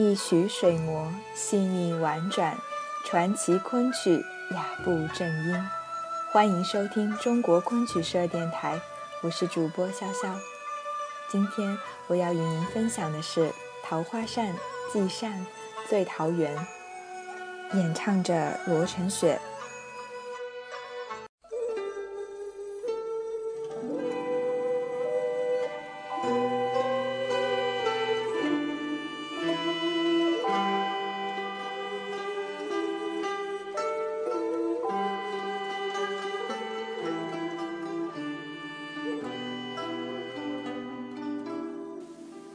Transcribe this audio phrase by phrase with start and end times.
[0.00, 2.56] 一曲水磨，细腻婉转，
[3.04, 5.68] 传奇昆曲雅步正音。
[6.30, 8.80] 欢迎收听中国昆曲社电台，
[9.22, 10.32] 我是主播潇潇。
[11.28, 11.76] 今天
[12.06, 13.48] 我要与您分享的是
[13.82, 14.54] 《桃花扇·
[14.92, 15.32] 寄扇·
[15.88, 16.56] 醉桃源》，
[17.76, 19.40] 演唱者罗成雪。《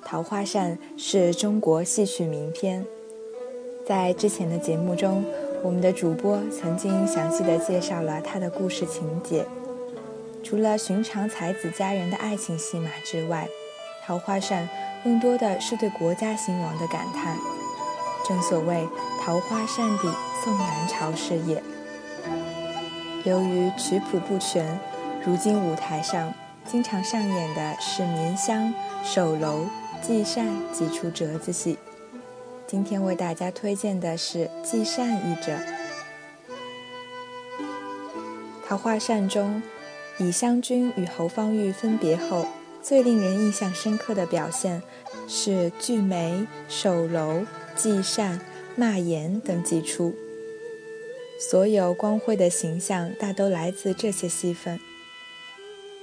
[0.05, 2.85] 桃花扇》是中国戏曲名篇，
[3.85, 5.23] 在之前的节目中，
[5.63, 9.45] 我们的主播曾经详细的介绍了它的故事情节。
[10.43, 13.47] 除了寻常才子佳人的爱情戏码之外，
[14.05, 14.67] 《桃花扇》
[15.03, 17.37] 更多的是对国家兴亡的感叹。
[18.27, 18.87] 正所谓
[19.23, 20.09] “桃花扇底
[20.43, 21.63] 送南朝事业”。
[23.23, 24.79] 由于曲谱不全，
[25.25, 26.33] 如今舞台上
[26.65, 28.73] 经常上演的是眠香、
[29.03, 29.65] 守楼。
[30.05, 31.77] 祭扇几出折子戏，
[32.67, 35.57] 今天为大家推荐的是祭扇一折。
[38.67, 39.63] 桃花扇中，
[40.17, 42.45] 李香君与侯方域分别后，
[42.81, 44.83] 最令人印象深刻的表现
[45.29, 48.41] 是聚眉、守楼、祭扇、
[48.75, 50.13] 骂言等几出。
[51.39, 54.77] 所有光辉的形象大都来自这些戏份。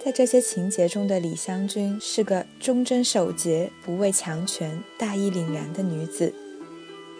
[0.03, 6.33] 在这些情节中的李香君是个忠贞守节、不畏强权、大义凛然的女子，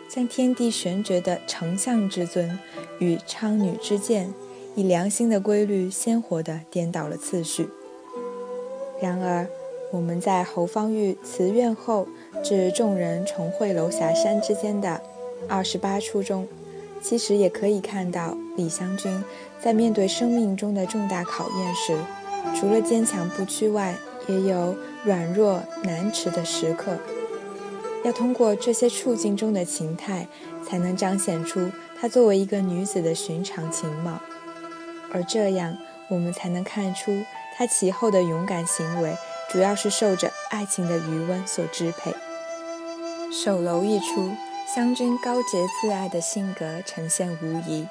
[0.09, 2.59] 将天地玄绝的丞相之尊
[2.99, 4.33] 与昌女之见，
[4.75, 7.69] 以良心的规律鲜活地颠倒了次序。
[8.99, 9.47] 然而，
[9.93, 12.09] 我们在侯方域辞院后
[12.43, 15.03] 至众人重会楼霞山之间的
[15.47, 16.49] 二十八出中，
[17.03, 19.23] 其实也可以看到李香君
[19.63, 21.95] 在面对生命中的重大考验时。
[22.59, 23.95] 除了坚强不屈外，
[24.27, 26.99] 也有软弱难持的时刻。
[28.05, 30.27] 要通过这些处境中的情态，
[30.67, 34.21] 才能彰显出她作为一个女子的寻常情貌。
[35.13, 35.77] 而这样，
[36.09, 37.13] 我们才能看出
[37.57, 39.17] 她其后的勇敢行为，
[39.51, 42.15] 主要是受着爱情的余温所支配。
[43.33, 44.31] 守楼一出，
[44.75, 47.87] 湘君高洁自爱的性格呈现无疑。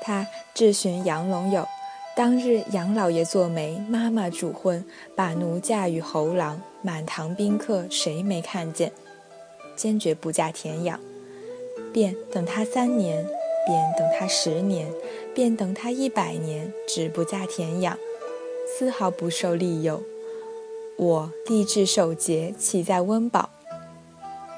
[0.00, 1.66] 她质询杨龙友。
[2.14, 4.84] 当日杨老爷做媒，妈妈主婚，
[5.16, 8.92] 把奴嫁与侯郎，满堂宾客谁没看见？
[9.74, 11.00] 坚决不嫁田养，
[11.90, 13.26] 便等他三年，
[13.66, 14.92] 便等他十年，
[15.34, 17.98] 便等他一百年，只不嫁田养，
[18.66, 20.02] 丝毫不受利诱。
[20.96, 23.48] 我立志守节，岂在温饱？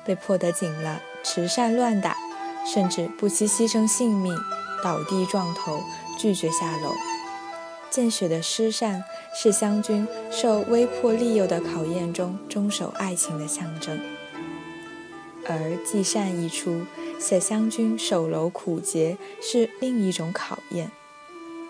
[0.05, 2.17] 被迫得紧了，持扇乱打，
[2.67, 4.37] 甚至不惜牺牲性命，
[4.83, 5.79] 倒地撞头，
[6.19, 6.91] 拒绝下楼。
[7.95, 9.05] 见血的诗扇
[9.41, 14.01] 是湘君受威迫利诱的考验中终守爱情的象征，
[15.47, 16.87] 而祭扇一出，
[17.21, 20.91] 写湘君守楼苦节是另一种考验。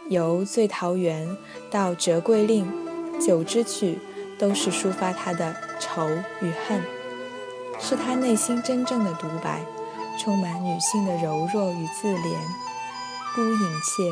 [0.09, 1.37] 由醉桃源
[1.71, 2.73] 到折桂令，
[3.21, 3.99] 九支曲
[4.39, 6.09] 都是抒发他的愁
[6.41, 6.81] 与恨，
[7.79, 9.61] 是他内心真正的独白，
[10.19, 12.35] 充满女性的柔弱与自怜。
[13.35, 14.11] 孤影怯，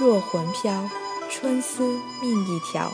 [0.00, 0.90] 若魂飘。
[1.30, 1.82] 春思
[2.22, 2.92] 命一条，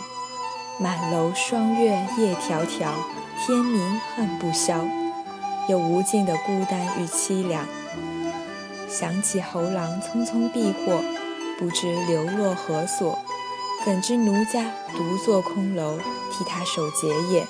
[0.79, 2.93] 满楼霜月夜迢迢，
[3.39, 4.85] 天明恨不消。
[5.69, 7.65] 有无尽的孤单与凄凉。
[8.89, 11.03] 想起侯郎匆匆避祸，
[11.59, 13.19] 不知流落何所，
[13.85, 15.99] 怎知奴家独坐空楼，
[16.33, 17.47] 替他守节也。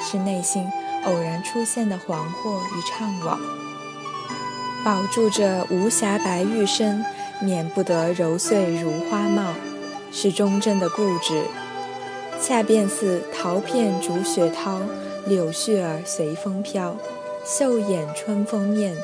[0.00, 0.66] 是内心
[1.04, 3.38] 偶然出现的惶惑与怅惘。
[4.84, 7.04] 保住这无瑕白玉身，
[7.40, 9.54] 免不得揉碎如花貌。
[10.16, 11.42] 是忠贞的固执，
[12.40, 14.80] 恰便似桃片逐雪涛，
[15.26, 16.96] 柳絮儿随风飘。
[17.44, 18.96] 秀眼春风面，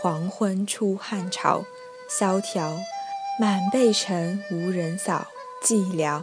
[0.00, 1.64] 黄昏出汉朝。
[2.10, 2.76] 萧条，
[3.40, 5.28] 满背尘无人扫。
[5.64, 6.22] 寂寥，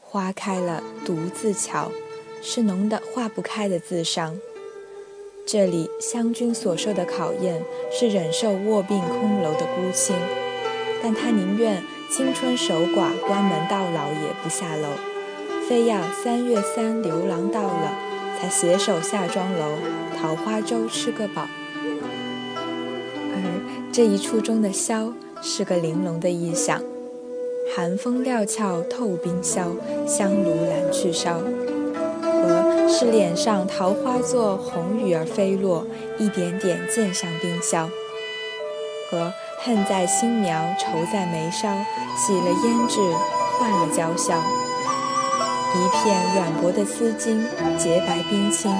[0.00, 1.92] 花开了独自瞧。
[2.42, 4.38] 是浓得化不开的自伤。
[5.46, 7.62] 这里湘君所受的考验
[7.92, 10.16] 是忍受卧病空楼的孤清，
[11.02, 11.82] 但他宁愿。
[12.12, 14.88] 青春守寡，关门到老也不下楼，
[15.68, 17.92] 非要三月三牛郎到了，
[18.36, 19.76] 才携手下庄楼，
[20.20, 21.46] 桃花粥吃个饱。
[23.32, 26.82] 而这一处中的萧是个玲珑的意象，
[27.76, 31.38] 寒风料峭透冰消，香炉燃去烧，
[32.24, 35.86] 和是脸上桃花作红雨儿飞落，
[36.18, 37.86] 一点点溅上冰绡；
[39.08, 41.68] 和恨在心苗，愁在眉梢，
[42.16, 42.98] 洗了胭脂，
[43.58, 44.40] 换了娇笑。
[45.74, 47.44] 一片软薄的丝巾，
[47.76, 48.74] 洁白冰清，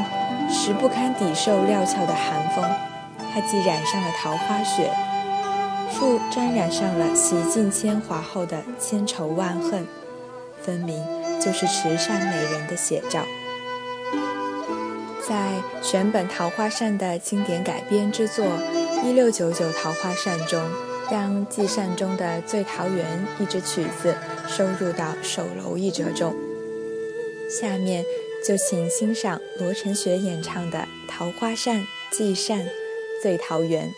[0.48, 2.64] 实不堪抵受料峭的寒风。
[3.32, 4.90] 它既染上了桃花雪，
[5.92, 9.86] 复沾染上了洗尽铅华后的千愁万恨，
[10.62, 11.04] 分明
[11.38, 13.20] 就是慈善美人的写照。
[15.28, 15.36] 在
[15.82, 18.46] 选本《桃花扇》的经典改编之作
[19.02, 20.62] 《一六九九桃花扇》中，
[21.10, 24.14] 将寄扇中的《醉桃园》一支曲子
[24.46, 26.34] 收入到《手楼》一折中。
[27.48, 28.04] 下面
[28.46, 31.80] 就请欣赏罗晨雪演唱的《桃花扇·
[32.12, 32.58] 寄扇·
[33.22, 33.88] 醉桃园》。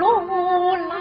[0.00, 0.10] ลู
[0.90, 0.92] 啦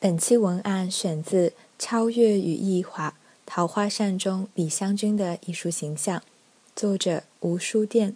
[0.00, 3.14] 本期文案选自《超越与异华：
[3.44, 6.22] 桃花扇》中李香君的艺术形象，
[6.76, 8.14] 作者吴书店。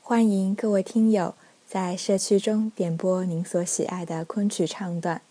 [0.00, 5.22] 欢迎各位听友在社区中点播您所喜爱的昆曲唱段，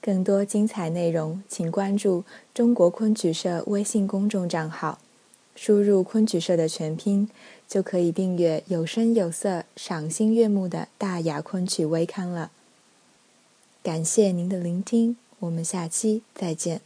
[0.00, 2.22] 更多精彩内容，请关注
[2.54, 5.00] 中国昆曲社微信公众账号，
[5.56, 7.28] 输入昆曲社的全拼，
[7.66, 12.52] 就可以订阅有声有色、赏心悦目的大雅昆曲微刊了。
[13.84, 16.80] 感谢您的聆听，我们下期再见。